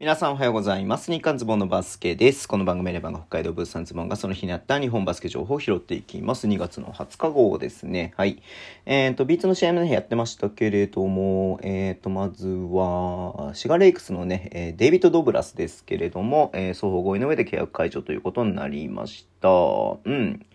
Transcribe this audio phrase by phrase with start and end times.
[0.00, 1.12] 皆さんおはようございます。
[1.12, 2.48] 日刊ズボンのバスケです。
[2.48, 6.46] この番組レバンが北海道ブースンズボンがその日にあった日本バスケ情報を拾っていきます。
[6.46, 8.14] 2月の20日号ですね。
[8.16, 8.42] はい。
[8.86, 19.50] えっ、と、ビーツの試合もね、やってましたけれども、えっ、と、まずは、シガレイクスのね、えデイビッド・ドブラスですけれども、えー双方合意の上で契約解除ということになりました。
[19.50, 20.46] うん。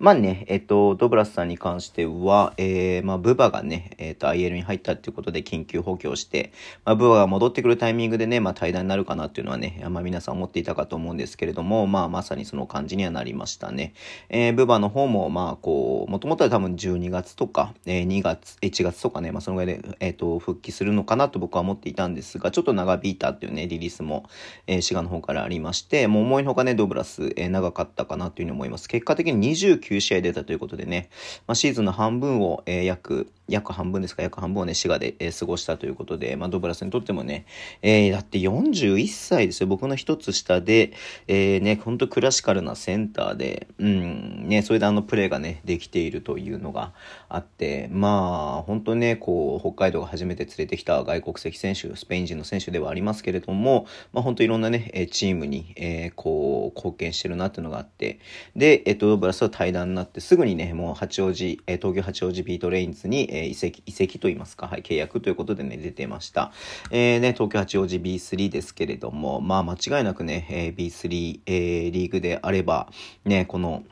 [0.00, 6.54] まあね、えっと、ドブラスさんに関しては、えー、まあ、ブバがね、えっと、IL に入ったっていうことで緊急補強して、
[6.86, 13.92] まあ、ブバが戻ってくるタイミングでね、まあ、対談になるかなっていうのはね、まあ、皆さん思っていたかと思うんですけれども、まあ、まさにその感じにはなりましたね。
[14.30, 24.24] えー、ブバの方も、まあ、こう、もともとは多分12月とか、えー、2月、1月とかね、まあ、そのぐらいで、えっと、復帰するのかなと僕は思っていたんですが、ちょっと長引いたっていうね、リリースも、
[24.66, 28.88] えー、滋賀の方からありまして、もう思いのほかね、ドブラス、えー長かったかなというふうに思います。
[28.88, 31.10] 結果的に29試合出たということでね、
[31.48, 37.46] まあ、シーズンの半分を、えー約、約半分ですか、約半分をね、滋賀で、えー過ごしたということで、まあ、ドブラスにとってもね、
[37.82, 39.66] えーだって41歳ですよ。
[39.66, 40.92] 僕の一つ下で、
[41.26, 46.92] えーね、ほんとクラシカルなセンターで、うん、ね、それであのプレーがね、できているというのが
[47.28, 56.39] あって、まあ、本当ね、こう、北海道が初めて連れてきた外国籍選手、スペイン人の選手ではありますけれども、まあ、本当いろんなね、チームに、えーこう、
[56.74, 58.18] 貢献してるなっていうのがあって、
[58.56, 66.52] で、えっと、ドブラスは退団になって、すぐにね、もう八王子、え東京八王子ビートレインズに、え移籍、移籍といいますか、はい、契約ということでね、出てました。
[66.90, 72.90] えーね、東京八王子 B3 ですけれども、まあ、間違いなくね、え B3、えーリーグであれば、
[73.24, 73.84] ね、この、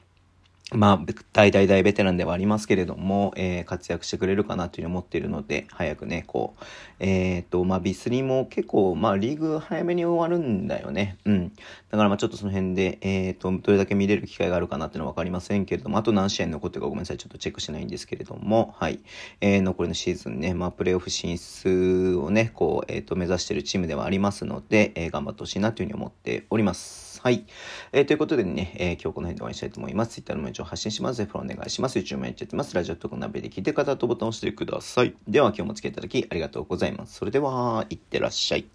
[0.72, 6.64] まあ、大大大ベテランではありますけれども、えー活躍してくれるかなというふうに思っているので、早くね、こう、
[7.00, 11.16] えっ、と、まあ、B3 も結構、まあ、リーグ早めに終わるんだよね。
[11.24, 11.52] うん。
[11.90, 19.00] だから、まあ、ちょっとその辺で、えっ、と、どれだけ見れる機会があるかなっていうのはわかりませんけれども、あと何試合残ってるかごめんなさい、ちょっとチェックしないんですけれども、はい。
[19.40, 27.07] えー残りのシーズンね、まあ、プレイオフ進出をね、こう、えっ、と、目指しているチームではありますので、えー頑張ってほしいなというふうに思っております。
[27.20, 27.46] はい。
[27.92, 30.12] えーということでね、えー今日この辺で終わりにしたいと思います。
[30.12, 31.16] Twitter のメンを発信します。
[31.16, 31.98] ぜひフォローお願いします。
[31.98, 32.74] YouTube もやっちゃってます。
[32.76, 35.16] ラジオトークのナビで聞いてる方とボタンを押してください。
[35.26, 37.14] では今日もお付き合いいただきありがとうございます。
[37.16, 38.68] それでは、いってらっしゃい。